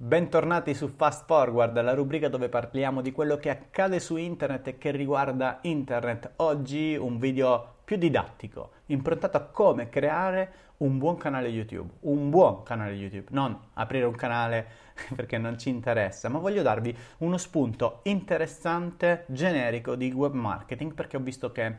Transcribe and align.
Bentornati 0.00 0.74
su 0.74 0.86
Fast 0.86 1.24
Forward, 1.26 1.82
la 1.82 1.92
rubrica 1.92 2.28
dove 2.28 2.48
parliamo 2.48 3.00
di 3.00 3.10
quello 3.10 3.36
che 3.36 3.50
accade 3.50 3.98
su 3.98 4.14
internet 4.14 4.68
e 4.68 4.78
che 4.78 4.92
riguarda 4.92 5.58
internet. 5.62 6.34
Oggi 6.36 6.94
un 6.94 7.18
video 7.18 7.78
più 7.82 7.96
didattico, 7.96 8.70
improntato 8.86 9.36
a 9.38 9.40
come 9.40 9.88
creare 9.88 10.52
un 10.76 10.98
buon 10.98 11.16
canale 11.16 11.48
YouTube. 11.48 11.94
Un 12.02 12.30
buon 12.30 12.62
canale 12.62 12.92
YouTube, 12.92 13.26
non 13.30 13.58
aprire 13.74 14.04
un 14.04 14.14
canale 14.14 14.68
perché 15.16 15.36
non 15.36 15.58
ci 15.58 15.68
interessa, 15.68 16.28
ma 16.28 16.38
voglio 16.38 16.62
darvi 16.62 16.96
uno 17.18 17.36
spunto 17.36 17.98
interessante, 18.04 19.24
generico 19.26 19.96
di 19.96 20.12
web 20.12 20.32
marketing 20.32 20.94
perché 20.94 21.16
ho 21.16 21.20
visto 21.20 21.50
che 21.50 21.74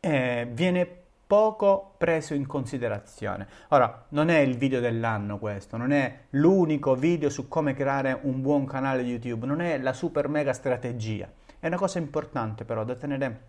eh, 0.00 0.48
viene 0.50 0.99
poco 1.30 1.94
preso 1.96 2.34
in 2.34 2.44
considerazione. 2.44 3.46
Ora, 3.68 4.06
non 4.08 4.30
è 4.30 4.38
il 4.38 4.56
video 4.56 4.80
dell'anno 4.80 5.38
questo, 5.38 5.76
non 5.76 5.92
è 5.92 6.22
l'unico 6.30 6.96
video 6.96 7.30
su 7.30 7.46
come 7.46 7.72
creare 7.72 8.18
un 8.22 8.40
buon 8.40 8.66
canale 8.66 9.02
YouTube, 9.02 9.46
non 9.46 9.60
è 9.60 9.78
la 9.78 9.92
super 9.92 10.26
mega 10.26 10.52
strategia. 10.52 11.30
È 11.60 11.68
una 11.68 11.76
cosa 11.76 12.00
importante 12.00 12.64
però 12.64 12.82
da 12.82 12.96
tenere 12.96 13.40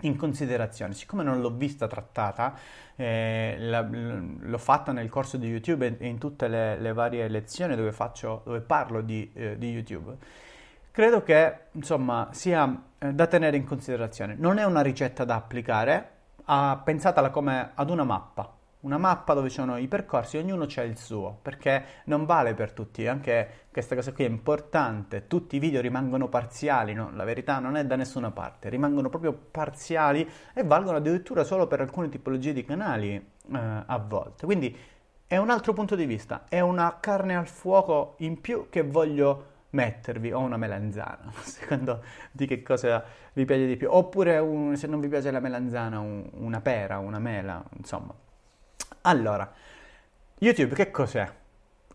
in 0.00 0.16
considerazione. 0.16 0.94
Siccome 0.94 1.22
non 1.22 1.42
l'ho 1.42 1.50
vista 1.50 1.86
trattata, 1.86 2.54
eh, 2.96 3.56
la, 3.58 3.86
l'ho 3.86 4.58
fatta 4.58 4.92
nel 4.92 5.10
corso 5.10 5.36
di 5.36 5.48
YouTube 5.48 5.98
e 5.98 6.06
in 6.06 6.16
tutte 6.16 6.48
le, 6.48 6.80
le 6.80 6.94
varie 6.94 7.28
lezioni 7.28 7.76
dove, 7.76 7.92
faccio, 7.92 8.40
dove 8.46 8.62
parlo 8.62 9.02
di, 9.02 9.30
eh, 9.34 9.58
di 9.58 9.70
YouTube, 9.70 10.16
credo 10.90 11.22
che 11.22 11.58
insomma 11.72 12.30
sia 12.32 12.84
eh, 12.96 13.12
da 13.12 13.26
tenere 13.26 13.58
in 13.58 13.66
considerazione. 13.66 14.34
Non 14.34 14.56
è 14.56 14.64
una 14.64 14.80
ricetta 14.80 15.26
da 15.26 15.34
applicare, 15.34 16.12
ha, 16.50 16.80
pensatela 16.82 17.30
come 17.30 17.72
ad 17.74 17.90
una 17.90 18.04
mappa, 18.04 18.56
una 18.80 18.98
mappa 18.98 19.34
dove 19.34 19.48
ci 19.48 19.56
sono 19.56 19.76
i 19.76 19.88
percorsi, 19.88 20.36
ognuno 20.36 20.66
c'è 20.66 20.82
il 20.82 20.96
suo, 20.96 21.38
perché 21.42 21.84
non 22.04 22.24
vale 22.24 22.54
per 22.54 22.72
tutti, 22.72 23.06
anche 23.06 23.66
questa 23.72 23.94
cosa 23.94 24.12
qui 24.12 24.24
è 24.24 24.28
importante, 24.28 25.26
tutti 25.26 25.56
i 25.56 25.58
video 25.58 25.80
rimangono 25.80 26.28
parziali, 26.28 26.94
no? 26.94 27.10
la 27.12 27.24
verità 27.24 27.58
non 27.58 27.76
è 27.76 27.84
da 27.84 27.96
nessuna 27.96 28.30
parte, 28.30 28.68
rimangono 28.68 29.08
proprio 29.08 29.32
parziali 29.32 30.28
e 30.54 30.64
valgono 30.64 30.98
addirittura 30.98 31.44
solo 31.44 31.66
per 31.66 31.80
alcune 31.80 32.08
tipologie 32.08 32.52
di 32.52 32.64
canali 32.64 33.14
eh, 33.14 33.24
a 33.86 33.98
volte. 33.98 34.46
Quindi 34.46 34.76
è 35.26 35.36
un 35.36 35.50
altro 35.50 35.74
punto 35.74 35.94
di 35.94 36.06
vista, 36.06 36.44
è 36.48 36.60
una 36.60 36.98
carne 37.00 37.36
al 37.36 37.48
fuoco 37.48 38.14
in 38.18 38.40
più 38.40 38.68
che 38.70 38.82
voglio 38.82 39.56
mettervi 39.70 40.32
o 40.32 40.38
una 40.38 40.56
melanzana, 40.56 41.30
secondo 41.42 42.02
di 42.30 42.46
che 42.46 42.62
cosa 42.62 43.04
vi 43.32 43.44
piace 43.44 43.66
di 43.66 43.76
più, 43.76 43.88
oppure 43.90 44.38
un, 44.38 44.76
se 44.76 44.86
non 44.86 45.00
vi 45.00 45.08
piace 45.08 45.30
la 45.30 45.40
melanzana, 45.40 45.98
un, 45.98 46.28
una 46.34 46.60
pera, 46.60 46.98
una 46.98 47.18
mela, 47.18 47.62
insomma. 47.76 48.14
Allora, 49.02 49.52
YouTube 50.38 50.74
che 50.74 50.90
cos'è? 50.90 51.30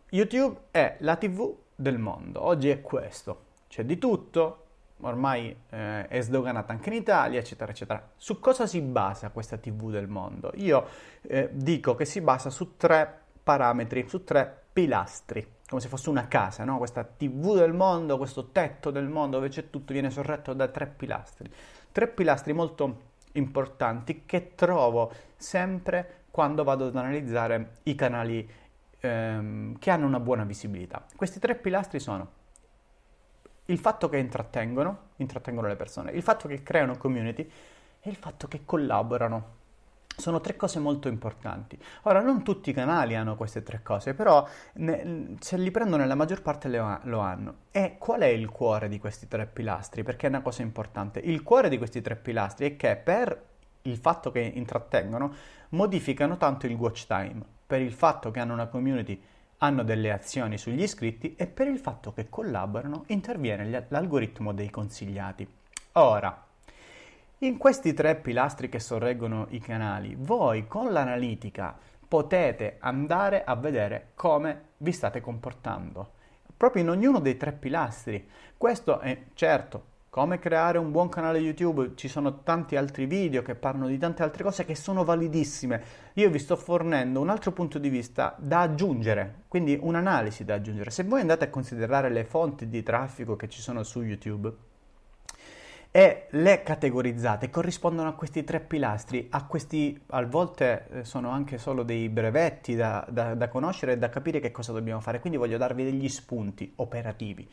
YouTube 0.09 0.65
è 0.71 0.97
la 0.99 1.15
TV 1.15 1.55
del 1.75 1.97
mondo, 1.97 2.43
oggi 2.43 2.69
è 2.69 2.81
questo, 2.81 3.45
c'è 3.67 3.83
di 3.83 3.97
tutto, 3.97 4.59
ormai 5.01 5.55
eh, 5.69 6.07
è 6.07 6.21
sdoganata 6.21 6.71
anche 6.71 6.89
in 6.89 6.95
Italia, 6.95 7.39
eccetera, 7.39 7.71
eccetera. 7.71 8.11
Su 8.15 8.39
cosa 8.39 8.67
si 8.67 8.81
basa 8.81 9.29
questa 9.29 9.57
TV 9.57 9.89
del 9.89 10.07
mondo? 10.07 10.51
Io 10.55 10.87
eh, 11.21 11.49
dico 11.51 11.95
che 11.95 12.05
si 12.05 12.21
basa 12.21 12.49
su 12.49 12.77
tre 12.77 13.21
parametri, 13.43 14.07
su 14.07 14.23
tre 14.23 14.61
pilastri 14.71 15.45
come 15.73 15.81
se 15.81 15.89
fosse 15.89 16.11
una 16.11 16.27
casa, 16.27 16.63
no? 16.63 16.77
questa 16.77 17.03
TV 17.03 17.55
del 17.55 17.73
mondo, 17.73 18.17
questo 18.17 18.49
tetto 18.51 18.91
del 18.91 19.07
mondo 19.07 19.37
dove 19.37 19.49
c'è 19.49 19.71
tutto, 19.71 19.91
viene 19.91 20.11
sorretto 20.11 20.53
da 20.53 20.67
tre 20.67 20.85
pilastri. 20.85 21.51
Tre 21.91 22.07
pilastri 22.09 22.53
molto 22.53 23.11
importanti 23.33 24.21
che 24.27 24.53
trovo 24.53 25.11
sempre 25.35 26.25
quando 26.29 26.63
vado 26.63 26.85
ad 26.85 26.95
analizzare 26.95 27.77
i 27.83 27.95
canali 27.95 28.47
ehm, 28.99 29.79
che 29.79 29.89
hanno 29.89 30.05
una 30.05 30.19
buona 30.19 30.43
visibilità. 30.43 31.03
Questi 31.15 31.39
tre 31.39 31.55
pilastri 31.55 31.99
sono 31.99 32.41
il 33.65 33.79
fatto 33.79 34.09
che 34.09 34.17
intrattengono, 34.17 34.97
intrattengono 35.15 35.67
le 35.67 35.75
persone, 35.75 36.11
il 36.11 36.21
fatto 36.21 36.47
che 36.47 36.61
creano 36.61 36.97
community 36.97 37.49
e 37.99 38.09
il 38.11 38.15
fatto 38.15 38.47
che 38.47 38.61
collaborano 38.63 39.61
sono 40.15 40.41
tre 40.41 40.55
cose 40.55 40.79
molto 40.79 41.07
importanti. 41.07 41.77
Ora, 42.03 42.21
non 42.21 42.43
tutti 42.43 42.69
i 42.69 42.73
canali 42.73 43.15
hanno 43.15 43.35
queste 43.35 43.63
tre 43.63 43.81
cose, 43.81 44.13
però 44.13 44.47
ne, 44.73 45.35
se 45.39 45.57
li 45.57 45.71
prendono 45.71 46.01
nella 46.01 46.15
maggior 46.15 46.41
parte 46.41 46.69
lo, 46.69 46.99
lo 47.03 47.19
hanno. 47.19 47.55
E 47.71 47.95
qual 47.97 48.21
è 48.21 48.27
il 48.27 48.49
cuore 48.49 48.89
di 48.89 48.99
questi 48.99 49.27
tre 49.27 49.45
pilastri? 49.45 50.03
Perché 50.03 50.27
è 50.27 50.29
una 50.29 50.41
cosa 50.41 50.61
importante. 50.61 51.19
Il 51.19 51.43
cuore 51.43 51.69
di 51.69 51.77
questi 51.77 52.01
tre 52.01 52.15
pilastri 52.15 52.67
è 52.67 52.75
che 52.75 52.95
per 52.95 53.51
il 53.83 53.97
fatto 53.97 54.31
che 54.31 54.39
intrattengono, 54.39 55.33
modificano 55.69 56.37
tanto 56.37 56.67
il 56.67 56.75
watch 56.75 57.05
time, 57.07 57.41
per 57.65 57.81
il 57.81 57.91
fatto 57.91 58.31
che 58.31 58.39
hanno 58.39 58.53
una 58.53 58.67
community 58.67 59.21
hanno 59.57 59.83
delle 59.83 60.11
azioni 60.11 60.57
sugli 60.57 60.81
iscritti 60.81 61.35
e 61.35 61.47
per 61.47 61.67
il 61.67 61.79
fatto 61.79 62.11
che 62.11 62.27
collaborano 62.29 63.05
interviene 63.07 63.85
l'algoritmo 63.87 64.53
dei 64.53 64.69
consigliati. 64.69 65.47
Ora, 65.93 66.45
in 67.45 67.57
questi 67.57 67.93
tre 67.93 68.15
pilastri 68.15 68.69
che 68.69 68.79
sorreggono 68.79 69.47
i 69.49 69.59
canali, 69.59 70.15
voi 70.17 70.65
con 70.65 70.93
l'analitica 70.93 71.77
potete 72.07 72.77
andare 72.79 73.43
a 73.43 73.55
vedere 73.55 74.11
come 74.15 74.69
vi 74.77 74.93
state 74.93 75.19
comportando, 75.19 76.11
proprio 76.55 76.83
in 76.83 76.89
ognuno 76.89 77.19
dei 77.19 77.35
tre 77.35 77.51
pilastri. 77.51 78.25
Questo 78.55 78.99
è 78.99 79.23
certo, 79.33 79.91
come 80.09 80.39
creare 80.39 80.77
un 80.77 80.91
buon 80.91 81.09
canale 81.09 81.39
YouTube, 81.39 81.95
ci 81.95 82.07
sono 82.07 82.43
tanti 82.43 82.77
altri 82.77 83.07
video 83.07 83.41
che 83.41 83.55
parlano 83.55 83.87
di 83.87 83.97
tante 83.97 84.23
altre 84.23 84.43
cose 84.43 84.63
che 84.63 84.75
sono 84.75 85.03
validissime. 85.03 85.83
Io 86.13 86.29
vi 86.29 86.39
sto 86.39 86.55
fornendo 86.55 87.19
un 87.19 87.29
altro 87.29 87.51
punto 87.51 87.77
di 87.77 87.89
vista 87.89 88.37
da 88.39 88.61
aggiungere, 88.61 89.43
quindi 89.49 89.77
un'analisi 89.81 90.45
da 90.45 90.53
aggiungere. 90.53 90.91
Se 90.91 91.03
voi 91.03 91.19
andate 91.19 91.43
a 91.43 91.49
considerare 91.49 92.09
le 92.09 92.23
fonti 92.23 92.69
di 92.69 92.83
traffico 92.83 93.35
che 93.35 93.49
ci 93.49 93.59
sono 93.59 93.83
su 93.83 94.01
YouTube, 94.01 94.71
e 95.95 96.25
le 96.31 96.63
categorizzate 96.63 97.51
corrispondono 97.51 98.09
a 98.09 98.13
questi 98.13 98.43
tre 98.43 98.59
pilastri, 98.59 99.27
a 99.29 99.45
questi 99.45 100.01
a 100.07 100.25
volte 100.25 100.87
eh, 100.89 101.03
sono 101.03 101.29
anche 101.29 101.59
solo 101.59 101.83
dei 101.83 102.09
brevetti 102.09 102.73
da, 102.73 103.05
da, 103.07 103.35
da 103.35 103.47
conoscere 103.47 103.91
e 103.91 103.97
da 103.99 104.09
capire 104.09 104.39
che 104.39 104.49
cosa 104.49 104.71
dobbiamo 104.71 105.01
fare, 105.01 105.19
quindi 105.19 105.37
voglio 105.37 105.59
darvi 105.59 105.83
degli 105.83 106.09
spunti 106.09 106.73
operativi. 106.77 107.47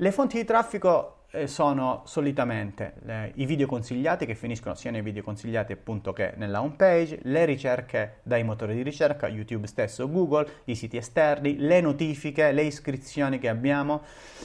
Le 0.00 0.12
fonti 0.12 0.36
di 0.36 0.44
traffico 0.44 1.22
eh, 1.32 1.48
sono 1.48 2.02
solitamente 2.04 2.94
eh, 3.04 3.32
i 3.34 3.46
video 3.46 3.66
consigliati 3.66 4.26
che 4.26 4.36
finiscono 4.36 4.76
sia 4.76 4.92
nei 4.92 5.02
video 5.02 5.24
consigliati 5.24 5.72
appunto 5.72 6.12
che 6.12 6.34
nella 6.36 6.62
home 6.62 6.76
page, 6.76 7.18
le 7.22 7.44
ricerche 7.44 8.20
dai 8.22 8.44
motori 8.44 8.76
di 8.76 8.82
ricerca, 8.82 9.26
YouTube 9.26 9.66
stesso, 9.66 10.08
Google, 10.08 10.48
i 10.66 10.76
siti 10.76 10.98
esterni, 10.98 11.56
le 11.58 11.80
notifiche, 11.80 12.52
le 12.52 12.62
iscrizioni 12.62 13.40
che 13.40 13.48
abbiamo, 13.48 14.02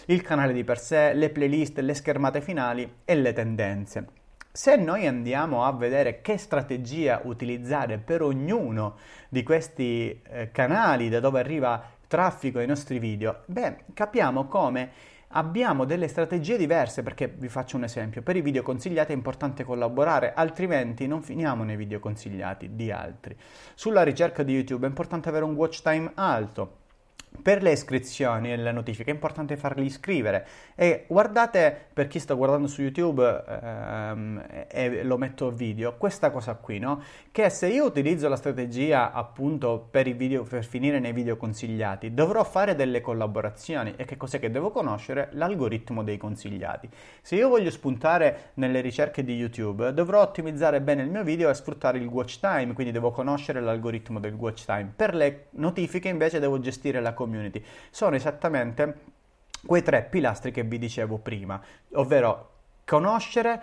il 0.07 0.23
canale 0.23 0.53
di 0.53 0.63
per 0.63 0.79
sé, 0.79 1.13
le 1.13 1.29
playlist, 1.29 1.77
le 1.77 1.93
schermate 1.93 2.41
finali 2.41 2.91
e 3.05 3.13
le 3.13 3.31
tendenze. 3.33 4.07
Se 4.51 4.75
noi 4.75 5.05
andiamo 5.05 5.65
a 5.65 5.71
vedere 5.71 6.21
che 6.21 6.37
strategia 6.37 7.21
utilizzare 7.25 7.99
per 7.99 8.23
ognuno 8.23 8.97
di 9.29 9.43
questi 9.43 10.19
eh, 10.23 10.49
canali 10.49 11.09
da 11.09 11.19
dove 11.19 11.39
arriva 11.39 11.91
traffico 12.07 12.57
ai 12.57 12.65
nostri 12.65 12.97
video, 12.97 13.43
beh, 13.45 13.85
capiamo 13.93 14.45
come 14.45 15.11
abbiamo 15.33 15.85
delle 15.85 16.07
strategie 16.07 16.57
diverse 16.57 17.03
perché 17.03 17.27
vi 17.27 17.47
faccio 17.47 17.77
un 17.77 17.83
esempio, 17.83 18.21
per 18.21 18.35
i 18.35 18.41
video 18.41 18.63
consigliati 18.63 19.11
è 19.11 19.16
importante 19.16 19.63
collaborare, 19.63 20.33
altrimenti 20.33 21.07
non 21.07 21.21
finiamo 21.21 21.63
nei 21.63 21.75
video 21.75 21.99
consigliati 21.99 22.75
di 22.75 22.91
altri. 22.91 23.35
Sulla 23.75 24.03
ricerca 24.03 24.44
di 24.44 24.53
YouTube 24.53 24.85
è 24.85 24.89
importante 24.89 25.29
avere 25.29 25.45
un 25.45 25.55
watch 25.55 25.81
time 25.81 26.11
alto. 26.16 26.81
Per 27.41 27.61
le 27.61 27.71
iscrizioni 27.71 28.51
e 28.51 28.55
le 28.55 28.71
notifiche 28.71 29.11
è 29.11 29.13
importante 29.13 29.57
farli 29.57 29.85
iscrivere 29.85 30.45
e 30.75 31.05
guardate, 31.07 31.88
per 31.91 32.07
chi 32.07 32.19
sta 32.19 32.33
guardando 32.35 32.67
su 32.67 32.81
YouTube 32.81 33.44
ehm, 33.47 34.44
e 34.69 35.03
lo 35.03 35.17
metto 35.17 35.51
video, 35.51 35.97
questa 35.97 36.31
cosa 36.31 36.55
qui, 36.55 36.79
no? 36.79 37.01
Che 37.31 37.49
se 37.49 37.67
io 37.67 37.85
utilizzo 37.85 38.29
la 38.29 38.35
strategia 38.35 39.11
appunto 39.11 39.88
per, 39.89 40.09
video, 40.16 40.44
per 40.44 40.63
finire 40.63 40.99
nei 40.99 41.11
video 41.11 41.35
consigliati, 41.35 42.13
dovrò 42.13 42.44
fare 42.44 42.75
delle 42.75 43.01
collaborazioni 43.01 43.94
e 43.97 44.05
che 44.05 44.15
cos'è 44.15 44.39
che 44.39 44.51
devo 44.51 44.71
conoscere? 44.71 45.30
L'algoritmo 45.31 46.03
dei 46.03 46.18
consigliati. 46.18 46.89
Se 47.21 47.35
io 47.35 47.50
voglio 47.50 47.71
spuntare 47.71 48.51
nelle 48.56 48.81
ricerche 48.81 49.24
di 49.24 49.35
YouTube, 49.35 49.94
dovrò 49.94 50.21
ottimizzare 50.21 50.81
bene 50.81 51.03
il 51.03 51.09
mio 51.09 51.24
video 51.24 51.50
e 51.50 51.53
sfruttare 51.53 51.97
il 51.97 52.07
watch 52.07 52.39
time, 52.39 52.74
quindi 52.74 52.94
devo 52.94 53.12
conoscere 53.12 53.59
l'algoritmo 53.59 54.19
del 54.19 54.33
watch 54.33 54.65
time. 54.65 54.91
Per 54.95 55.13
le 55.13 55.47
notifiche 55.51 56.09
invece 56.09 56.39
devo 56.39 56.59
gestire 56.59 57.01
la 57.01 57.13
community. 57.23 57.63
Sono 57.89 58.15
esattamente 58.15 59.11
quei 59.65 59.81
tre 59.81 60.03
pilastri 60.03 60.51
che 60.51 60.63
vi 60.63 60.77
dicevo 60.77 61.17
prima, 61.17 61.61
ovvero 61.93 62.49
conoscere 62.85 63.61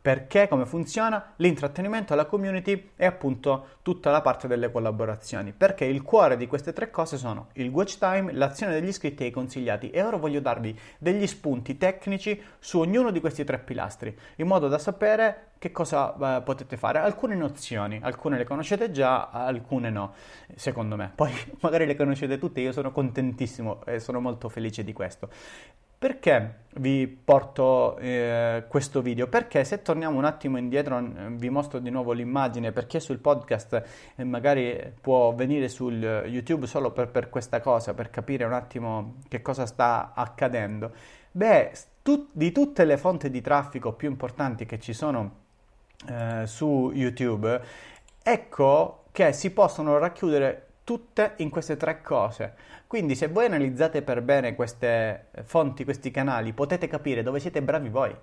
perché, 0.00 0.48
come 0.48 0.64
funziona, 0.64 1.32
l'intrattenimento, 1.36 2.14
la 2.14 2.26
community 2.26 2.90
e 2.96 3.06
appunto 3.06 3.76
tutta 3.82 4.10
la 4.10 4.20
parte 4.20 4.48
delle 4.48 4.70
collaborazioni. 4.70 5.52
Perché 5.52 5.84
il 5.84 6.02
cuore 6.02 6.36
di 6.36 6.46
queste 6.46 6.72
tre 6.72 6.90
cose 6.90 7.16
sono 7.16 7.48
il 7.54 7.68
watch 7.68 7.98
time, 7.98 8.32
l'azione 8.32 8.72
degli 8.72 8.88
iscritti 8.88 9.24
e 9.24 9.26
i 9.26 9.30
consigliati. 9.30 9.90
E 9.90 10.02
ora 10.02 10.16
voglio 10.16 10.40
darvi 10.40 10.78
degli 10.98 11.26
spunti 11.26 11.76
tecnici 11.76 12.40
su 12.58 12.78
ognuno 12.78 13.10
di 13.10 13.20
questi 13.20 13.44
tre 13.44 13.58
pilastri, 13.58 14.16
in 14.36 14.46
modo 14.46 14.68
da 14.68 14.78
sapere 14.78 15.48
che 15.58 15.72
cosa 15.72 16.36
eh, 16.36 16.42
potete 16.42 16.76
fare. 16.76 16.98
Alcune 17.00 17.34
nozioni, 17.34 17.98
alcune 18.02 18.38
le 18.38 18.44
conoscete 18.44 18.90
già, 18.90 19.30
alcune 19.30 19.90
no, 19.90 20.14
secondo 20.54 20.96
me. 20.96 21.10
Poi 21.14 21.32
magari 21.60 21.86
le 21.86 21.96
conoscete 21.96 22.38
tutte, 22.38 22.60
io 22.60 22.72
sono 22.72 22.92
contentissimo 22.92 23.84
e 23.84 23.98
sono 23.98 24.20
molto 24.20 24.48
felice 24.48 24.84
di 24.84 24.92
questo. 24.92 25.28
Perché 25.98 26.66
vi 26.76 27.08
porto 27.08 27.96
eh, 27.98 28.66
questo 28.68 29.02
video? 29.02 29.26
Perché 29.26 29.64
se 29.64 29.82
torniamo 29.82 30.16
un 30.16 30.24
attimo 30.24 30.56
indietro, 30.56 31.04
vi 31.30 31.50
mostro 31.50 31.80
di 31.80 31.90
nuovo 31.90 32.12
l'immagine, 32.12 32.70
perché 32.70 33.00
sul 33.00 33.18
podcast 33.18 33.82
eh, 34.14 34.22
magari 34.22 34.92
può 35.00 35.34
venire 35.34 35.68
sul 35.68 36.00
YouTube 36.26 36.68
solo 36.68 36.92
per, 36.92 37.08
per, 37.08 37.28
questa 37.30 37.60
cosa, 37.60 37.94
per 37.94 38.10
capire 38.10 38.44
un 38.44 38.52
attimo 38.52 39.16
che 39.26 39.42
cosa 39.42 39.66
sta 39.66 40.12
accadendo. 40.14 40.92
Beh, 41.32 41.72
tu, 42.00 42.28
di 42.30 42.52
tutte 42.52 42.84
le 42.84 42.96
fonti 42.96 43.28
di 43.28 43.40
traffico 43.40 43.92
più 43.92 44.08
importanti 44.08 44.66
che 44.66 44.78
ci 44.78 44.92
sono 44.92 45.46
eh, 46.08 46.46
su 46.46 46.92
YouTube, 46.94 47.60
ecco 48.22 49.02
che 49.10 49.32
si 49.32 49.50
possono 49.50 49.98
racchiudere 49.98 50.67
tutte 50.88 51.34
in 51.36 51.50
queste 51.50 51.76
tre 51.76 52.00
cose. 52.00 52.54
Quindi 52.86 53.14
se 53.14 53.28
voi 53.28 53.44
analizzate 53.44 54.00
per 54.00 54.22
bene 54.22 54.54
queste 54.54 55.26
fonti, 55.44 55.84
questi 55.84 56.10
canali, 56.10 56.54
potete 56.54 56.88
capire 56.88 57.22
dove 57.22 57.40
siete 57.40 57.60
bravi 57.60 57.90
voi. 57.90 58.16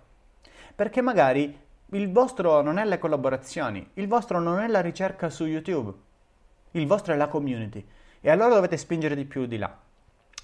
Perché 0.76 1.02
magari 1.04 1.56
il 1.90 2.12
vostro 2.12 2.64
non 2.64 2.80
è 2.80 2.86
le 2.86 2.98
collaborazioni, 2.98 3.88
il 3.94 4.08
vostro 4.08 4.40
non 4.40 4.62
è 4.62 4.68
la 4.68 4.82
ricerca 4.82 5.30
su 5.30 5.46
YouTube, 5.46 5.94
il 6.72 6.88
vostro 6.88 7.14
è 7.14 7.18
la 7.18 7.28
community. 7.28 7.86
E 8.20 8.32
allora 8.32 8.56
dovete 8.56 8.78
spingere 8.78 9.14
di 9.14 9.26
più 9.26 9.46
di 9.46 9.60
là. 9.60 9.78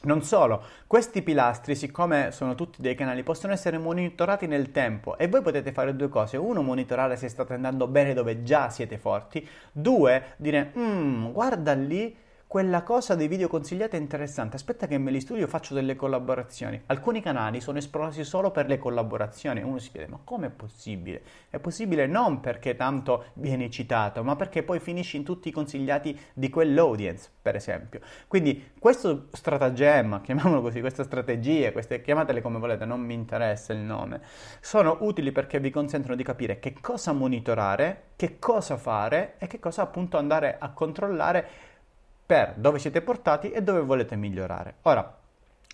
Non 0.04 0.24
solo, 0.24 0.64
questi 0.88 1.22
pilastri, 1.22 1.76
siccome 1.76 2.32
sono 2.32 2.56
tutti 2.56 2.82
dei 2.82 2.96
canali, 2.96 3.22
possono 3.22 3.54
essere 3.54 3.78
monitorati 3.78 4.48
nel 4.48 4.72
tempo 4.72 5.16
e 5.16 5.28
voi 5.28 5.44
potete 5.44 5.72
fare 5.72 5.96
due 5.96 6.10
cose. 6.10 6.38
Uno, 6.38 6.64
monitorare 6.64 7.16
se 7.16 7.28
state 7.28 7.54
andando 7.54 7.86
bene 7.86 8.16
dove 8.16 8.42
già 8.42 8.72
siete 8.72 8.98
forti. 8.98 9.48
Due, 9.72 10.34
dire, 10.38 10.74
mm, 10.76 11.32
guarda 11.32 11.74
lì 11.74 12.18
quella 12.52 12.84
cosa 12.84 13.16
dei 13.16 13.30
video 13.30 13.48
consigliati 13.48 13.96
è 13.96 14.00
interessante, 14.00 14.58
aspetta 14.58 14.86
che 14.86 14.98
me 14.98 15.10
li 15.10 15.22
studio, 15.22 15.48
faccio 15.48 15.74
delle 15.74 15.96
collaborazioni. 15.96 16.82
Alcuni 16.88 17.22
canali 17.22 17.62
sono 17.62 17.78
esplorati 17.78 18.26
solo 18.26 18.52
per 18.52 18.68
le 18.68 18.78
collaborazioni. 18.78 19.62
Uno 19.62 19.78
si 19.78 19.90
chiede, 19.90 20.08
ma 20.08 20.20
come 20.22 20.48
è 20.48 20.50
possibile? 20.50 21.22
È 21.50 21.60
possibile 21.60 22.08
non 22.08 22.42
perché 22.42 22.76
tanto 22.76 23.28
viene 23.36 23.70
citato, 23.70 24.22
ma 24.22 24.36
perché 24.36 24.64
poi 24.64 24.82
finisci 24.82 25.16
in 25.16 25.24
tutti 25.24 25.48
i 25.48 25.52
consigliati 25.54 26.20
di 26.34 26.50
quell'audience, 26.50 27.30
per 27.42 27.56
esempio. 27.56 28.02
Quindi 28.28 28.72
questo 28.78 29.28
stratagemma, 29.32 30.20
chiamiamolo 30.20 30.60
così, 30.60 30.82
queste 30.82 31.06
strategie, 31.06 31.72
queste, 31.72 32.02
chiamatele 32.02 32.42
come 32.42 32.60
volete, 32.60 32.84
non 32.84 33.00
mi 33.00 33.14
interessa 33.14 33.72
il 33.72 33.80
nome, 33.80 34.20
sono 34.60 34.98
utili 35.00 35.32
perché 35.32 35.62
vi 35.62 35.70
consentono 35.70 36.16
di 36.16 36.24
capire 36.24 36.60
che 36.60 36.74
cosa 36.82 37.14
monitorare, 37.14 38.10
che 38.18 38.40
cosa 38.40 38.76
fare 38.76 39.36
e 39.38 39.48
che 39.48 39.60
cosa 39.60 39.84
appunto 39.84 40.18
andare 40.18 40.58
a 40.60 40.72
controllare 40.72 41.70
per 42.32 42.54
dove 42.56 42.80
siete 42.80 43.02
portati 43.02 43.52
e 43.52 43.62
dove 43.62 43.82
volete 43.82 44.16
migliorare. 44.16 44.76
Ora, 44.84 45.18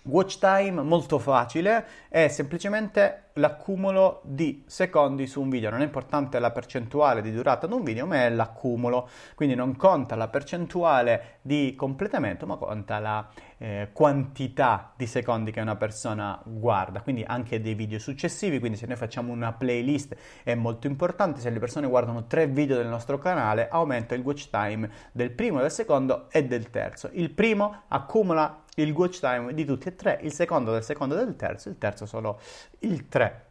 watch 0.06 0.40
time 0.40 0.82
molto 0.82 1.20
facile 1.20 1.86
è 2.08 2.26
semplicemente 2.26 3.27
l'accumulo 3.38 4.20
di 4.24 4.62
secondi 4.66 5.26
su 5.26 5.40
un 5.40 5.48
video. 5.48 5.70
Non 5.70 5.80
è 5.80 5.84
importante 5.84 6.38
la 6.38 6.50
percentuale 6.50 7.22
di 7.22 7.32
durata 7.32 7.66
di 7.66 7.72
un 7.72 7.82
video, 7.82 8.06
ma 8.06 8.24
è 8.24 8.30
l'accumulo. 8.30 9.08
Quindi 9.34 9.54
non 9.54 9.76
conta 9.76 10.16
la 10.16 10.28
percentuale 10.28 11.38
di 11.42 11.74
completamento, 11.76 12.46
ma 12.46 12.56
conta 12.56 12.98
la 12.98 13.26
eh, 13.58 13.88
quantità 13.92 14.92
di 14.96 15.06
secondi 15.06 15.50
che 15.50 15.60
una 15.60 15.76
persona 15.76 16.40
guarda. 16.44 17.00
Quindi 17.00 17.24
anche 17.26 17.60
dei 17.60 17.74
video 17.74 17.98
successivi. 17.98 18.58
Quindi 18.58 18.76
se 18.76 18.86
noi 18.86 18.96
facciamo 18.96 19.32
una 19.32 19.52
playlist 19.52 20.16
è 20.42 20.54
molto 20.54 20.86
importante. 20.86 21.40
Se 21.40 21.50
le 21.50 21.58
persone 21.58 21.86
guardano 21.86 22.26
tre 22.26 22.46
video 22.46 22.76
del 22.76 22.88
nostro 22.88 23.18
canale, 23.18 23.68
aumenta 23.68 24.14
il 24.14 24.22
watch 24.22 24.50
time 24.50 24.90
del 25.12 25.30
primo, 25.30 25.60
del 25.60 25.70
secondo 25.70 26.30
e 26.30 26.44
del 26.44 26.70
terzo. 26.70 27.08
Il 27.12 27.30
primo 27.30 27.82
accumula 27.88 28.64
il 28.82 28.92
watch 28.92 29.20
time 29.20 29.52
di 29.54 29.64
tutti 29.64 29.88
e 29.88 29.94
tre, 29.94 30.18
il 30.22 30.32
secondo 30.32 30.72
del 30.72 30.84
secondo 30.84 31.14
e 31.14 31.24
del 31.24 31.36
terzo, 31.36 31.68
il 31.68 31.78
terzo 31.78 32.06
solo 32.06 32.40
il 32.80 33.08
3. 33.08 33.46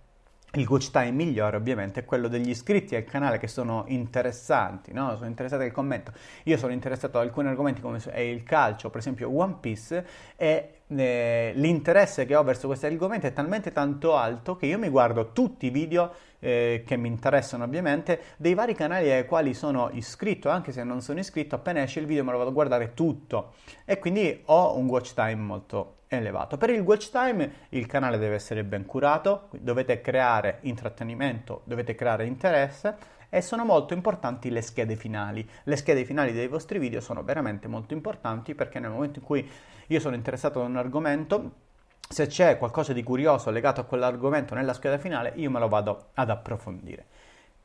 Il 0.53 0.65
watch 0.67 0.91
time 0.91 1.11
migliore 1.11 1.57
ovviamente 1.57 1.99
è 1.99 2.05
quello 2.05 2.29
degli 2.29 2.49
iscritti 2.49 2.95
al 2.95 3.03
canale 3.03 3.37
che 3.37 3.47
sono 3.47 3.83
interessanti, 3.87 4.93
no? 4.93 5.13
sono 5.15 5.27
interessati 5.27 5.65
al 5.65 5.71
commento. 5.71 6.13
Io 6.43 6.57
sono 6.57 6.71
interessato 6.71 7.19
ad 7.19 7.25
alcuni 7.25 7.49
argomenti 7.49 7.81
come 7.81 8.01
il 8.15 8.43
calcio, 8.43 8.89
per 8.89 9.01
esempio 9.01 9.29
One 9.29 9.57
Piece, 9.59 10.05
e 10.35 10.79
eh, 10.87 11.51
l'interesse 11.53 12.25
che 12.25 12.35
ho 12.35 12.43
verso 12.43 12.65
questi 12.65 12.85
argomenti 12.85 13.27
è 13.27 13.33
talmente 13.33 13.71
tanto 13.71 14.15
alto 14.15 14.55
che 14.55 14.65
io 14.67 14.79
mi 14.79 14.87
guardo 14.87 15.31
tutti 15.31 15.67
i 15.67 15.69
video 15.69 16.13
eh, 16.39 16.83
che 16.87 16.95
mi 16.95 17.09
interessano 17.09 17.65
ovviamente 17.65 18.21
dei 18.37 18.53
vari 18.53 18.73
canali 18.73 19.11
ai 19.11 19.25
quali 19.25 19.53
sono 19.53 19.89
iscritto, 19.91 20.49
anche 20.49 20.71
se 20.71 20.83
non 20.83 21.01
sono 21.01 21.19
iscritto, 21.19 21.55
appena 21.55 21.83
esce 21.83 21.99
il 21.99 22.05
video 22.05 22.23
me 22.23 22.31
lo 22.31 22.37
vado 22.37 22.49
a 22.49 22.53
guardare 22.53 22.93
tutto 22.93 23.53
e 23.83 23.99
quindi 23.99 24.41
ho 24.45 24.77
un 24.77 24.87
watch 24.87 25.13
time 25.13 25.35
molto 25.35 25.96
elevato. 26.07 26.57
Per 26.57 26.69
il 26.69 26.81
watch 26.81 27.09
time 27.09 27.51
il 27.69 27.85
canale 27.85 28.17
deve 28.17 28.35
essere 28.35 28.63
ben 28.63 28.85
curato, 28.85 29.49
dovete 29.59 30.01
creare 30.01 30.59
intrattenimento, 30.61 31.61
dovete 31.65 31.95
creare 31.95 32.25
interesse 32.25 33.15
e 33.29 33.41
sono 33.41 33.65
molto 33.65 33.93
importanti 33.93 34.49
le 34.49 34.61
schede 34.61 34.95
finali. 34.95 35.47
Le 35.63 35.75
schede 35.75 36.05
finali 36.05 36.31
dei 36.31 36.47
vostri 36.47 36.79
video 36.79 37.01
sono 37.01 37.23
veramente 37.23 37.67
molto 37.67 37.93
importanti 37.93 38.55
perché 38.55 38.79
nel 38.79 38.91
momento 38.91 39.19
in 39.19 39.25
cui 39.25 39.49
io 39.87 39.99
sono 39.99 40.15
interessato 40.15 40.61
ad 40.61 40.69
un 40.69 40.77
argomento, 40.77 41.51
se 42.09 42.27
c'è 42.27 42.57
qualcosa 42.57 42.93
di 42.93 43.03
curioso 43.03 43.49
legato 43.49 43.81
a 43.81 43.83
quell'argomento 43.83 44.55
nella 44.55 44.73
scheda 44.73 44.97
finale, 44.97 45.33
io 45.35 45.51
me 45.51 45.59
lo 45.59 45.67
vado 45.67 46.09
ad 46.13 46.29
approfondire. 46.29 47.05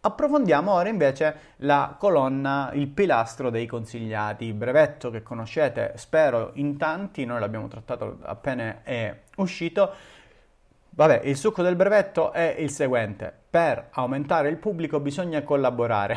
Approfondiamo 0.05 0.73
ora 0.73 0.89
invece 0.89 1.37
la 1.59 1.95
colonna, 1.97 2.73
il 2.73 2.89
pilastro 2.89 3.51
dei 3.51 3.67
consigliati, 3.67 4.47
il 4.47 4.55
brevetto 4.55 5.11
che 5.11 5.23
conoscete, 5.23 5.93
spero 5.95 6.51
in 6.55 6.77
tanti, 6.77 7.25
noi 7.25 7.39
l'abbiamo 7.39 7.69
trattato 7.69 8.19
appena 8.23 8.83
è 8.83 9.17
uscito. 9.37 9.93
Vabbè, 10.91 11.21
il 11.23 11.37
succo 11.37 11.63
del 11.63 11.77
brevetto 11.77 12.33
è 12.33 12.57
il 12.59 12.71
seguente. 12.71 13.33
Per 13.49 13.91
aumentare 13.93 14.49
il 14.49 14.57
pubblico 14.57 14.99
bisogna 14.99 15.45
collaborare. 15.45 16.17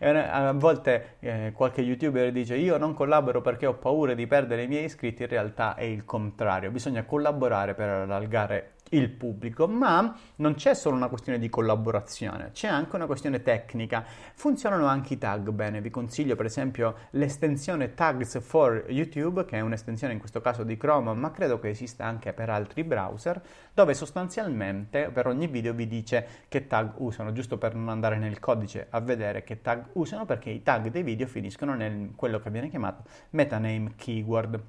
a 0.00 0.52
volte 0.52 1.16
eh, 1.20 1.52
qualche 1.54 1.80
youtuber 1.80 2.30
dice 2.30 2.56
io 2.56 2.76
non 2.76 2.92
collaboro 2.92 3.40
perché 3.40 3.64
ho 3.64 3.74
paura 3.74 4.12
di 4.12 4.26
perdere 4.26 4.64
i 4.64 4.68
miei 4.68 4.84
iscritti, 4.84 5.22
in 5.22 5.28
realtà 5.28 5.76
è 5.76 5.84
il 5.84 6.04
contrario. 6.04 6.70
Bisogna 6.70 7.04
collaborare 7.04 7.72
per 7.72 7.88
allargare 7.88 8.73
il 8.90 9.10
pubblico, 9.10 9.66
ma 9.66 10.16
non 10.36 10.54
c'è 10.54 10.74
solo 10.74 10.96
una 10.96 11.08
questione 11.08 11.38
di 11.38 11.48
collaborazione, 11.48 12.50
c'è 12.52 12.68
anche 12.68 12.94
una 12.96 13.06
questione 13.06 13.42
tecnica. 13.42 14.04
Funzionano 14.34 14.86
anche 14.86 15.14
i 15.14 15.18
tag 15.18 15.50
bene, 15.50 15.80
vi 15.80 15.90
consiglio 15.90 16.36
per 16.36 16.46
esempio 16.46 16.94
l'estensione 17.10 17.94
Tags 17.94 18.40
for 18.40 18.84
YouTube, 18.88 19.44
che 19.44 19.58
è 19.58 19.60
un'estensione 19.60 20.12
in 20.12 20.18
questo 20.18 20.40
caso 20.40 20.62
di 20.64 20.76
Chrome, 20.76 21.12
ma 21.14 21.30
credo 21.30 21.58
che 21.58 21.70
esista 21.70 22.04
anche 22.04 22.32
per 22.32 22.50
altri 22.50 22.84
browser, 22.84 23.40
dove 23.72 23.94
sostanzialmente 23.94 25.10
per 25.12 25.26
ogni 25.26 25.46
video 25.46 25.72
vi 25.72 25.86
dice 25.86 26.26
che 26.48 26.66
tag 26.66 26.92
usano, 26.96 27.32
giusto 27.32 27.58
per 27.58 27.74
non 27.74 27.88
andare 27.88 28.16
nel 28.16 28.38
codice 28.38 28.86
a 28.90 29.00
vedere 29.00 29.42
che 29.44 29.60
tag 29.60 29.86
usano, 29.92 30.24
perché 30.24 30.50
i 30.50 30.62
tag 30.62 30.90
dei 30.90 31.02
video 31.02 31.26
finiscono 31.26 31.74
nel 31.74 32.12
quello 32.14 32.38
che 32.38 32.50
viene 32.50 32.68
chiamato 32.68 33.02
metaname 33.30 33.92
keyword. 33.96 34.60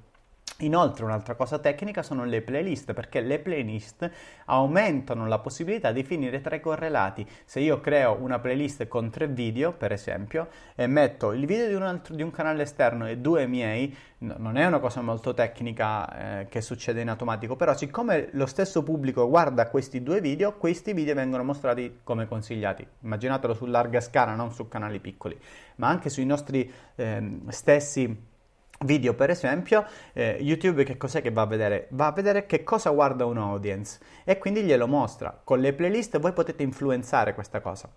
Inoltre 0.60 1.04
un'altra 1.04 1.34
cosa 1.34 1.58
tecnica 1.58 2.02
sono 2.02 2.24
le 2.24 2.40
playlist 2.40 2.94
perché 2.94 3.20
le 3.20 3.38
playlist 3.40 4.10
aumentano 4.46 5.26
la 5.26 5.38
possibilità 5.38 5.92
di 5.92 6.02
finire 6.02 6.40
tra 6.40 6.56
i 6.56 6.60
correlati. 6.60 7.26
Se 7.44 7.60
io 7.60 7.78
creo 7.80 8.16
una 8.18 8.38
playlist 8.38 8.88
con 8.88 9.10
tre 9.10 9.28
video, 9.28 9.72
per 9.72 9.92
esempio, 9.92 10.48
e 10.74 10.86
metto 10.86 11.32
il 11.32 11.44
video 11.44 11.68
di 11.68 11.74
un, 11.74 11.82
altro, 11.82 12.14
di 12.14 12.22
un 12.22 12.30
canale 12.30 12.62
esterno 12.62 13.06
e 13.06 13.18
due 13.18 13.46
miei, 13.46 13.94
no, 14.18 14.36
non 14.38 14.56
è 14.56 14.64
una 14.64 14.78
cosa 14.78 15.02
molto 15.02 15.34
tecnica 15.34 16.40
eh, 16.40 16.46
che 16.48 16.62
succede 16.62 17.02
in 17.02 17.10
automatico, 17.10 17.54
però 17.54 17.76
siccome 17.76 18.28
lo 18.32 18.46
stesso 18.46 18.82
pubblico 18.82 19.28
guarda 19.28 19.68
questi 19.68 20.02
due 20.02 20.22
video, 20.22 20.54
questi 20.54 20.94
video 20.94 21.14
vengono 21.14 21.44
mostrati 21.44 21.98
come 22.02 22.26
consigliati. 22.26 22.86
Immaginatelo 23.00 23.52
su 23.52 23.66
larga 23.66 24.00
scala, 24.00 24.34
non 24.34 24.50
su 24.52 24.68
canali 24.68 25.00
piccoli, 25.00 25.38
ma 25.76 25.88
anche 25.88 26.08
sui 26.08 26.24
nostri 26.24 26.72
eh, 26.94 27.40
stessi 27.48 28.34
video 28.80 29.14
per 29.14 29.30
esempio 29.30 29.84
eh, 30.12 30.38
YouTube 30.40 30.84
che 30.84 30.96
cos'è 30.96 31.22
che 31.22 31.30
va 31.30 31.42
a 31.42 31.46
vedere? 31.46 31.88
Va 31.90 32.06
a 32.06 32.12
vedere 32.12 32.46
che 32.46 32.62
cosa 32.62 32.90
guarda 32.90 33.24
un 33.24 33.38
audience 33.38 33.98
e 34.24 34.38
quindi 34.38 34.62
glielo 34.62 34.86
mostra. 34.86 35.40
Con 35.42 35.60
le 35.60 35.72
playlist 35.72 36.18
voi 36.18 36.32
potete 36.32 36.62
influenzare 36.62 37.34
questa 37.34 37.60
cosa. 37.60 37.88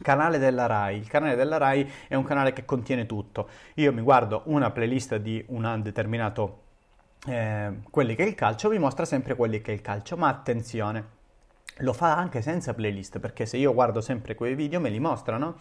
Canale 0.00 0.38
della 0.38 0.66
RAI. 0.66 0.96
Il 0.96 1.08
canale 1.08 1.34
della 1.34 1.56
RAI 1.56 1.90
è 2.08 2.14
un 2.14 2.24
canale 2.24 2.52
che 2.52 2.64
contiene 2.64 3.06
tutto. 3.06 3.48
Io 3.74 3.92
mi 3.92 4.00
guardo 4.00 4.42
una 4.46 4.70
playlist 4.70 5.16
di 5.16 5.44
un 5.48 5.80
determinato 5.82 6.62
eh, 7.26 7.80
quelli 7.90 8.14
che 8.14 8.24
è 8.24 8.26
il 8.26 8.34
calcio, 8.34 8.68
vi 8.68 8.78
mostra 8.78 9.04
sempre 9.04 9.34
quelli 9.34 9.60
che 9.60 9.72
è 9.72 9.74
il 9.74 9.80
calcio, 9.80 10.16
ma 10.16 10.28
attenzione 10.28 11.16
lo 11.78 11.92
fa 11.92 12.16
anche 12.16 12.42
senza 12.42 12.74
playlist, 12.74 13.18
perché 13.18 13.46
se 13.46 13.56
io 13.56 13.72
guardo 13.72 14.00
sempre 14.00 14.34
quei 14.34 14.54
video 14.54 14.80
me 14.80 14.88
li 14.88 14.98
mostrano. 14.98 15.58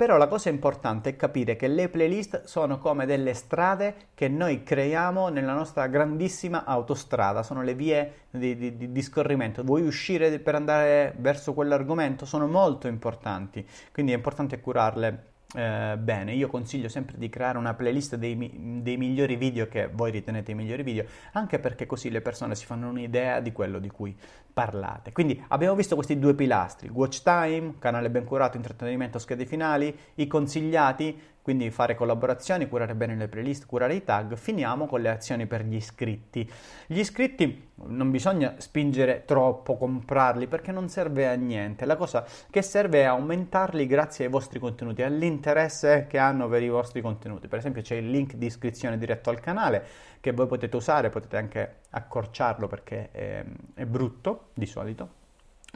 Però 0.00 0.16
la 0.16 0.28
cosa 0.28 0.48
importante 0.48 1.10
è 1.10 1.16
capire 1.16 1.56
che 1.56 1.68
le 1.68 1.90
playlist 1.90 2.44
sono 2.44 2.78
come 2.78 3.04
delle 3.04 3.34
strade 3.34 3.94
che 4.14 4.28
noi 4.28 4.62
creiamo 4.62 5.28
nella 5.28 5.52
nostra 5.52 5.88
grandissima 5.88 6.64
autostrada, 6.64 7.42
sono 7.42 7.62
le 7.62 7.74
vie 7.74 8.12
di, 8.30 8.56
di, 8.56 8.92
di 8.92 9.02
scorrimento. 9.02 9.62
Vuoi 9.62 9.82
uscire 9.82 10.38
per 10.38 10.54
andare 10.54 11.12
verso 11.18 11.52
quell'argomento? 11.52 12.24
Sono 12.24 12.46
molto 12.46 12.86
importanti, 12.88 13.62
quindi 13.92 14.12
è 14.12 14.14
importante 14.14 14.58
curarle 14.58 15.29
eh, 15.52 15.96
bene, 15.98 16.32
io 16.32 16.46
consiglio 16.46 16.88
sempre 16.88 17.18
di 17.18 17.28
creare 17.28 17.58
una 17.58 17.74
playlist 17.74 18.14
dei, 18.14 18.80
dei, 18.82 18.96
migliori 18.96 19.34
video 19.34 19.66
che 19.66 19.88
voi 19.92 20.12
ritenete 20.12 20.52
i 20.52 20.54
migliori 20.54 20.84
video, 20.84 21.04
anche 21.32 21.58
perché 21.58 21.86
così 21.86 22.08
le 22.10 22.20
persone 22.20 22.54
si 22.54 22.64
fanno 22.64 22.88
un'idea 22.88 23.40
di 23.40 23.50
quello 23.50 23.80
di 23.80 23.90
cui 23.90 24.16
parlate. 24.52 25.10
Quindi 25.10 25.42
abbiamo 25.48 25.74
visto 25.74 25.96
questi 25.96 26.18
due 26.20 26.34
pilastri, 26.34 26.88
watch 26.88 27.22
time, 27.22 27.74
canale 27.80 28.10
ben 28.10 28.24
curato, 28.24 28.56
intrattenimento, 28.56 29.18
schede 29.18 29.44
finali, 29.44 29.96
i 30.16 30.28
consigliati, 30.28 31.18
quindi 31.42 31.70
fare 31.70 31.94
collaborazioni, 31.94 32.68
curare 32.68 32.94
bene 32.94 33.16
le 33.16 33.28
playlist, 33.28 33.66
curare 33.66 33.94
i 33.94 34.04
tag, 34.04 34.36
finiamo 34.36 34.86
con 34.86 35.00
le 35.00 35.08
azioni 35.08 35.46
per 35.46 35.64
gli 35.64 35.74
iscritti. 35.74 36.48
Gli 36.86 36.98
iscritti 36.98 37.68
non 37.86 38.10
bisogna 38.10 38.54
spingere 38.58 39.24
troppo, 39.24 39.76
comprarli 39.76 40.46
perché 40.46 40.72
non 40.72 40.88
serve 40.88 41.28
a 41.28 41.34
niente, 41.34 41.86
la 41.86 41.96
cosa 41.96 42.24
che 42.50 42.62
serve 42.62 43.00
è 43.00 43.04
aumentarli 43.04 43.86
grazie 43.86 44.26
ai 44.26 44.30
vostri 44.30 44.58
contenuti, 44.58 45.02
all'interesse 45.02 46.06
che 46.08 46.18
hanno 46.18 46.48
per 46.48 46.62
i 46.62 46.68
vostri 46.68 47.00
contenuti. 47.00 47.48
Per 47.48 47.58
esempio 47.58 47.82
c'è 47.82 47.96
il 47.96 48.10
link 48.10 48.34
di 48.34 48.46
iscrizione 48.46 48.98
diretto 48.98 49.30
al 49.30 49.40
canale 49.40 49.84
che 50.20 50.32
voi 50.32 50.46
potete 50.46 50.76
usare, 50.76 51.08
potete 51.08 51.36
anche 51.36 51.76
accorciarlo 51.90 52.66
perché 52.66 53.10
è, 53.10 53.44
è 53.74 53.84
brutto 53.86 54.48
di 54.54 54.66
solito 54.66 55.19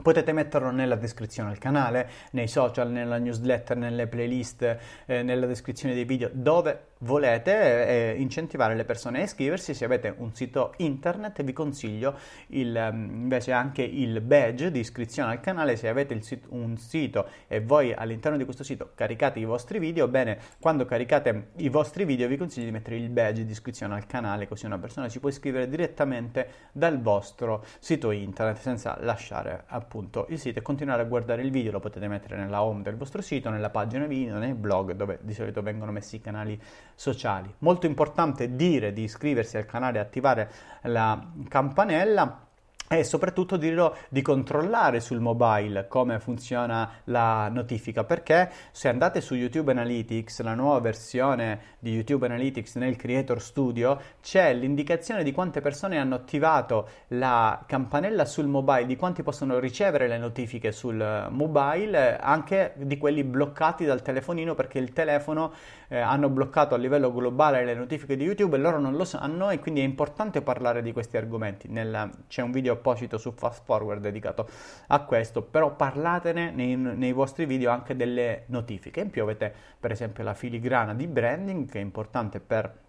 Potete 0.04 0.34
metterlo 0.34 0.70
nella 0.70 0.96
descrizione 0.96 1.48
del 1.48 1.56
canale, 1.56 2.10
nei 2.32 2.46
social, 2.46 2.90
nella 2.90 3.16
newsletter, 3.16 3.74
nelle 3.74 4.06
playlist, 4.06 4.76
eh, 5.06 5.22
nella 5.22 5.46
descrizione 5.46 5.94
dei 5.94 6.04
video, 6.04 6.28
dove 6.30 6.88
volete 6.98 8.12
eh, 8.12 8.14
incentivare 8.18 8.74
le 8.74 8.84
persone 8.84 9.20
a 9.20 9.22
iscriversi, 9.22 9.72
se 9.72 9.84
avete 9.86 10.14
un 10.18 10.34
sito 10.34 10.74
internet 10.76 11.42
vi 11.42 11.54
consiglio 11.54 12.18
il, 12.48 12.76
ehm, 12.76 13.22
invece 13.22 13.52
anche 13.52 13.80
il 13.80 14.20
badge 14.20 14.70
di 14.70 14.80
iscrizione 14.80 15.32
al 15.32 15.40
canale, 15.40 15.76
se 15.76 15.88
avete 15.88 16.20
sit- 16.20 16.48
un 16.50 16.76
sito 16.76 17.26
e 17.48 17.62
voi 17.62 17.94
all'interno 17.94 18.36
di 18.36 18.44
questo 18.44 18.62
sito 18.62 18.90
caricate 18.94 19.38
i 19.38 19.44
vostri 19.44 19.78
video, 19.78 20.06
bene, 20.06 20.38
quando 20.60 20.84
caricate 20.84 21.52
i 21.56 21.70
vostri 21.70 22.04
video 22.04 22.28
vi 22.28 22.36
consiglio 22.36 22.66
di 22.66 22.72
mettere 22.72 22.96
il 22.96 23.08
badge 23.08 23.46
di 23.46 23.52
iscrizione 23.52 23.94
al 23.94 24.04
canale, 24.04 24.46
così 24.48 24.66
una 24.66 24.78
persona 24.78 25.08
si 25.08 25.18
può 25.18 25.30
iscrivere 25.30 25.66
direttamente 25.66 26.48
dal 26.72 27.00
vostro 27.00 27.64
sito 27.78 28.10
internet 28.10 28.58
senza 28.58 28.98
lasciare 29.00 29.64
appunto 29.68 29.93
il 30.28 30.38
sito 30.38 30.58
e 30.58 30.62
continuare 30.62 31.02
a 31.02 31.04
guardare 31.04 31.42
il 31.42 31.50
video, 31.50 31.72
lo 31.72 31.80
potete 31.80 32.08
mettere 32.08 32.36
nella 32.36 32.62
home 32.62 32.82
del 32.82 32.96
vostro 32.96 33.22
sito, 33.22 33.50
nella 33.50 33.70
pagina 33.70 34.06
video, 34.06 34.38
nel 34.38 34.54
blog 34.54 34.92
dove 34.92 35.18
di 35.22 35.34
solito 35.34 35.62
vengono 35.62 35.92
messi 35.92 36.16
i 36.16 36.20
canali 36.20 36.60
sociali. 36.94 37.52
Molto 37.58 37.86
importante 37.86 38.56
dire 38.56 38.92
di 38.92 39.02
iscriversi 39.02 39.56
al 39.56 39.66
canale 39.66 39.98
e 39.98 40.00
attivare 40.00 40.50
la 40.82 41.24
campanella 41.48 42.44
e 42.86 43.02
soprattutto 43.02 43.56
dirò 43.56 43.92
di 44.10 44.20
controllare 44.20 45.00
sul 45.00 45.18
mobile 45.18 45.88
come 45.88 46.20
funziona 46.20 46.90
la 47.04 47.48
notifica 47.48 48.04
perché 48.04 48.50
se 48.72 48.88
andate 48.88 49.22
su 49.22 49.34
YouTube 49.34 49.70
Analytics, 49.70 50.42
la 50.42 50.54
nuova 50.54 50.80
versione 50.80 51.60
di 51.78 51.92
YouTube 51.92 52.26
Analytics 52.26 52.76
nel 52.76 52.96
Creator 52.96 53.40
Studio, 53.40 53.98
c'è 54.20 54.52
l'indicazione 54.52 55.22
di 55.22 55.32
quante 55.32 55.62
persone 55.62 55.98
hanno 55.98 56.14
attivato 56.14 56.88
la 57.08 57.64
campanella 57.66 58.26
sul 58.26 58.46
mobile, 58.46 58.86
di 58.86 58.96
quanti 58.96 59.22
possono 59.22 59.58
ricevere 59.58 60.06
le 60.06 60.18
notifiche 60.18 60.70
sul 60.70 61.28
mobile, 61.30 62.18
anche 62.18 62.74
di 62.76 62.98
quelli 62.98 63.24
bloccati 63.24 63.86
dal 63.86 64.02
telefonino 64.02 64.54
perché 64.54 64.78
il 64.78 64.92
telefono 64.92 65.52
eh, 65.88 65.98
hanno 65.98 66.28
bloccato 66.28 66.74
a 66.74 66.78
livello 66.78 67.12
globale 67.12 67.64
le 67.64 67.74
notifiche 67.74 68.16
di 68.16 68.24
YouTube 68.24 68.56
e 68.56 68.60
loro 68.60 68.78
non 68.78 68.94
lo 68.94 69.04
sanno 69.04 69.50
e 69.50 69.58
quindi 69.58 69.80
è 69.80 69.84
importante 69.84 70.42
parlare 70.42 70.82
di 70.82 70.92
questi 70.92 71.16
argomenti. 71.16 71.68
Nel, 71.68 72.10
c'è 72.28 72.42
un 72.42 72.50
video 72.50 72.73
apposito 72.74 73.18
su 73.18 73.32
Fast 73.32 73.64
Forward 73.64 74.00
dedicato 74.00 74.48
a 74.88 75.04
questo, 75.04 75.42
però 75.42 75.74
parlatene 75.74 76.50
nei, 76.50 76.76
nei 76.76 77.12
vostri 77.12 77.46
video 77.46 77.70
anche 77.70 77.96
delle 77.96 78.44
notifiche. 78.46 79.00
In 79.00 79.10
più 79.10 79.22
avete 79.22 79.52
per 79.78 79.90
esempio 79.90 80.22
la 80.22 80.34
filigrana 80.34 80.94
di 80.94 81.06
branding 81.06 81.68
che 81.68 81.78
è 81.78 81.82
importante 81.82 82.40
per 82.40 82.82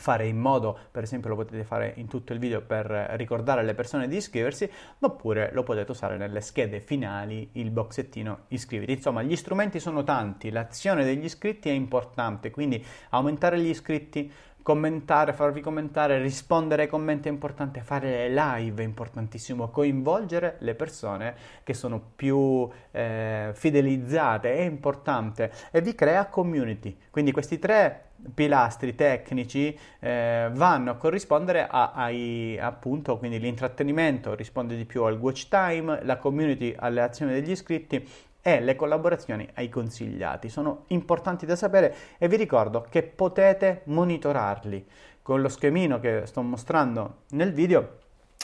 fare 0.00 0.26
in 0.26 0.38
modo, 0.38 0.76
per 0.90 1.02
esempio 1.02 1.28
lo 1.28 1.36
potete 1.36 1.62
fare 1.62 1.92
in 1.96 2.08
tutto 2.08 2.32
il 2.32 2.38
video 2.38 2.62
per 2.62 2.86
ricordare 3.12 3.60
alle 3.60 3.74
persone 3.74 4.08
di 4.08 4.16
iscriversi, 4.16 4.68
oppure 5.00 5.50
lo 5.52 5.62
potete 5.62 5.90
usare 5.90 6.16
nelle 6.16 6.40
schede 6.40 6.80
finali, 6.80 7.50
il 7.52 7.70
boxettino 7.70 8.44
iscriviti. 8.48 8.92
Insomma, 8.92 9.22
gli 9.22 9.36
strumenti 9.36 9.78
sono 9.78 10.02
tanti, 10.02 10.50
l'azione 10.50 11.04
degli 11.04 11.24
iscritti 11.24 11.68
è 11.68 11.72
importante, 11.72 12.50
quindi 12.50 12.84
aumentare 13.10 13.60
gli 13.60 13.68
iscritti, 13.68 14.32
commentare, 14.62 15.32
farvi 15.32 15.60
commentare, 15.60 16.20
rispondere 16.20 16.82
ai 16.82 16.88
commenti 16.88 17.28
è 17.28 17.30
importante, 17.30 17.80
fare 17.80 18.28
le 18.28 18.28
live 18.28 18.82
è 18.82 18.86
importantissimo, 18.86 19.68
coinvolgere 19.70 20.56
le 20.60 20.74
persone 20.74 21.34
che 21.62 21.74
sono 21.74 22.00
più 22.14 22.68
eh, 22.90 23.50
fidelizzate 23.52 24.54
è 24.54 24.60
importante 24.60 25.52
e 25.70 25.80
vi 25.80 25.94
crea 25.94 26.26
community. 26.26 26.96
Quindi 27.10 27.32
questi 27.32 27.58
tre 27.58 28.04
pilastri 28.34 28.94
tecnici 28.94 29.76
eh, 29.98 30.50
vanno 30.52 30.90
a 30.90 30.96
corrispondere 30.96 31.66
a, 31.66 31.92
ai 31.92 32.58
appunto 32.60 33.16
quindi 33.16 33.38
l'intrattenimento 33.38 34.34
risponde 34.34 34.76
di 34.76 34.84
più 34.84 35.04
al 35.04 35.18
watch 35.18 35.48
time, 35.48 36.00
la 36.04 36.18
community 36.18 36.74
alle 36.76 37.00
azioni 37.00 37.32
degli 37.32 37.50
iscritti 37.50 38.06
e 38.42 38.60
le 38.60 38.76
collaborazioni 38.76 39.48
ai 39.54 39.68
consigliati. 39.68 40.48
Sono 40.48 40.84
importanti 40.88 41.46
da 41.46 41.56
sapere 41.56 41.94
e 42.18 42.28
vi 42.28 42.36
ricordo 42.36 42.86
che 42.88 43.02
potete 43.02 43.82
monitorarli 43.84 44.86
con 45.22 45.40
lo 45.40 45.48
schemino 45.48 46.00
che 46.00 46.22
sto 46.26 46.42
mostrando 46.42 47.22
nel 47.30 47.52
video. 47.52 47.98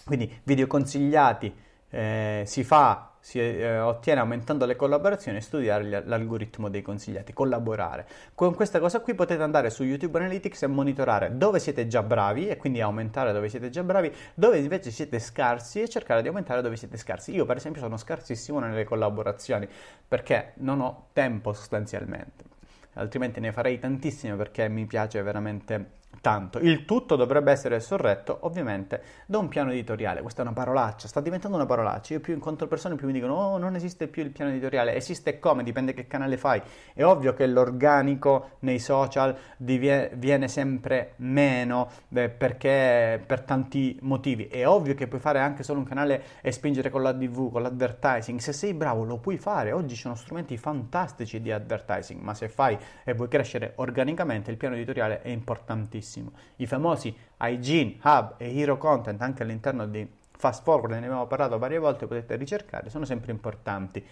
Quindi 0.04 0.40
video 0.44 0.66
consigliati 0.66 1.54
eh, 1.90 2.42
si 2.46 2.62
fa 2.62 3.15
si 3.26 3.40
eh, 3.40 3.80
ottiene 3.80 4.20
aumentando 4.20 4.66
le 4.66 4.76
collaborazioni 4.76 5.38
e 5.38 5.40
studiare 5.40 6.04
l'algoritmo 6.04 6.68
dei 6.68 6.80
consigliati, 6.80 7.32
collaborare. 7.32 8.06
Con 8.36 8.54
questa 8.54 8.78
cosa 8.78 9.00
qui 9.00 9.16
potete 9.16 9.42
andare 9.42 9.68
su 9.68 9.82
YouTube 9.82 10.16
Analytics 10.20 10.62
e 10.62 10.68
monitorare 10.68 11.36
dove 11.36 11.58
siete 11.58 11.88
già 11.88 12.04
bravi 12.04 12.46
e 12.46 12.56
quindi 12.56 12.80
aumentare 12.80 13.32
dove 13.32 13.48
siete 13.48 13.68
già 13.68 13.82
bravi, 13.82 14.14
dove 14.32 14.58
invece 14.58 14.92
siete 14.92 15.18
scarsi 15.18 15.82
e 15.82 15.88
cercare 15.88 16.22
di 16.22 16.28
aumentare 16.28 16.62
dove 16.62 16.76
siete 16.76 16.96
scarsi. 16.96 17.34
Io 17.34 17.44
per 17.46 17.56
esempio 17.56 17.80
sono 17.80 17.96
scarsissimo 17.96 18.60
nelle 18.60 18.84
collaborazioni 18.84 19.66
perché 20.06 20.52
non 20.58 20.80
ho 20.80 21.08
tempo 21.12 21.52
sostanzialmente, 21.52 22.44
altrimenti 22.92 23.40
ne 23.40 23.50
farei 23.50 23.80
tantissime 23.80 24.36
perché 24.36 24.68
mi 24.68 24.86
piace 24.86 25.20
veramente 25.22 26.04
tanto. 26.20 26.58
Il 26.58 26.84
tutto 26.84 27.16
dovrebbe 27.16 27.52
essere 27.52 27.80
sorretto 27.80 28.38
ovviamente 28.42 29.02
da 29.26 29.38
un 29.38 29.48
piano 29.48 29.70
editoriale. 29.70 30.22
Questa 30.22 30.42
è 30.42 30.44
una 30.44 30.54
parolaccia, 30.54 31.08
sta 31.08 31.20
diventando 31.20 31.56
una 31.56 31.66
parolaccia. 31.66 32.14
Io 32.14 32.20
più 32.20 32.34
incontro 32.34 32.66
persone 32.66 32.94
più 32.94 33.06
mi 33.06 33.12
dicono 33.12 33.34
"Oh, 33.34 33.58
non 33.58 33.74
esiste 33.74 34.08
più 34.08 34.22
il 34.22 34.30
piano 34.30 34.50
editoriale". 34.50 34.94
Esiste 34.94 35.38
come, 35.38 35.62
dipende 35.62 35.92
che 35.92 36.06
canale 36.06 36.36
fai. 36.36 36.62
È 36.94 37.04
ovvio 37.04 37.34
che 37.34 37.46
l'organico 37.46 38.50
nei 38.60 38.78
social 38.78 39.36
divie- 39.56 40.10
viene 40.14 40.48
sempre 40.48 41.12
meno 41.16 41.88
beh, 42.08 42.30
perché 42.30 43.22
per 43.24 43.42
tanti 43.42 43.98
motivi. 44.02 44.46
È 44.46 44.66
ovvio 44.66 44.94
che 44.94 45.06
puoi 45.06 45.20
fare 45.20 45.40
anche 45.40 45.62
solo 45.62 45.80
un 45.80 45.84
canale 45.84 46.22
e 46.40 46.52
spingere 46.52 46.90
con 46.90 47.02
la 47.02 47.12
DV, 47.12 47.50
con 47.52 47.62
l'advertising. 47.62 48.38
Se 48.38 48.52
sei 48.52 48.74
bravo 48.74 49.04
lo 49.04 49.18
puoi 49.18 49.38
fare. 49.38 49.72
Oggi 49.72 49.94
ci 49.94 50.02
sono 50.02 50.14
strumenti 50.14 50.56
fantastici 50.56 51.40
di 51.40 51.52
advertising, 51.52 52.20
ma 52.20 52.34
se 52.34 52.48
fai 52.48 52.78
e 53.04 53.14
vuoi 53.14 53.28
crescere 53.28 53.72
organicamente, 53.76 54.50
il 54.50 54.56
piano 54.56 54.74
editoriale 54.74 55.22
è 55.22 55.28
importantissimo 55.28 56.04
tantissimo. 56.06 56.32
I 56.56 56.66
famosi 56.66 57.14
Hygiene, 57.38 57.96
Hub 58.02 58.34
e 58.38 58.56
Hero 58.56 58.78
Content 58.78 59.20
anche 59.20 59.42
all'interno 59.42 59.86
di 59.86 60.08
Fast 60.38 60.62
Forward, 60.62 60.92
ne 60.92 60.98
abbiamo 60.98 61.26
parlato 61.26 61.58
varie 61.58 61.78
volte, 61.78 62.06
potete 62.06 62.36
ricercare, 62.36 62.88
sono 62.90 63.04
sempre 63.04 63.32
importanti. 63.32 64.04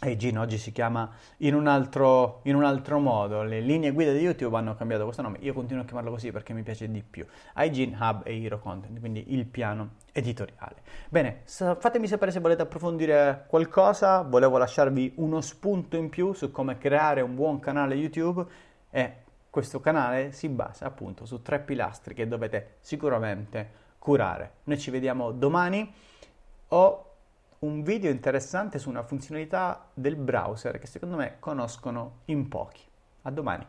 Hygiene 0.00 0.38
oggi 0.38 0.58
si 0.58 0.70
chiama 0.70 1.10
in 1.38 1.56
un, 1.56 1.66
altro, 1.66 2.40
in 2.44 2.54
un, 2.54 2.62
altro, 2.62 3.00
modo, 3.00 3.42
le 3.42 3.60
linee 3.60 3.90
guida 3.90 4.12
di 4.12 4.20
YouTube 4.20 4.56
hanno 4.56 4.76
cambiato 4.76 5.02
questo 5.02 5.22
nome, 5.22 5.38
io 5.40 5.52
continuo 5.52 5.82
a 5.82 5.86
chiamarlo 5.86 6.12
così 6.12 6.30
perché 6.30 6.52
mi 6.52 6.62
piace 6.62 6.88
di 6.88 7.02
più. 7.02 7.26
Hygiene 7.56 7.96
Hub 7.98 8.20
e 8.24 8.40
Hero 8.40 8.60
Content, 8.60 8.98
quindi 9.00 9.34
il 9.34 9.44
piano 9.46 9.96
editoriale. 10.12 10.76
Bene, 11.08 11.40
fatemi 11.44 12.06
sapere 12.06 12.30
se 12.30 12.38
volete 12.38 12.62
approfondire 12.62 13.44
qualcosa, 13.48 14.22
volevo 14.22 14.56
lasciarvi 14.56 15.14
uno 15.16 15.40
spunto 15.40 15.96
in 15.96 16.10
più 16.10 16.32
su 16.32 16.52
come 16.52 16.78
creare 16.78 17.20
un 17.20 17.34
buon 17.34 17.58
canale 17.58 17.96
YouTube 17.96 18.46
e 18.90 19.14
questo 19.50 19.80
canale 19.80 20.32
si 20.32 20.48
basa 20.48 20.86
appunto 20.86 21.24
su 21.26 21.42
tre 21.42 21.60
pilastri 21.60 22.14
che 22.14 22.28
dovete 22.28 22.76
sicuramente 22.80 23.86
curare. 23.98 24.52
Noi 24.64 24.78
ci 24.78 24.90
vediamo 24.90 25.32
domani. 25.32 25.92
Ho 26.68 27.04
un 27.60 27.82
video 27.82 28.10
interessante 28.10 28.78
su 28.78 28.88
una 28.88 29.02
funzionalità 29.02 29.88
del 29.94 30.16
browser 30.16 30.78
che 30.78 30.86
secondo 30.86 31.16
me 31.16 31.36
conoscono 31.38 32.20
in 32.26 32.48
pochi. 32.48 32.82
A 33.22 33.30
domani. 33.30 33.66